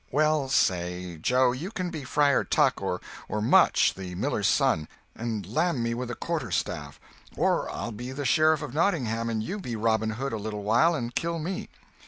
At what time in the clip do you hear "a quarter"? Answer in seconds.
6.09-6.49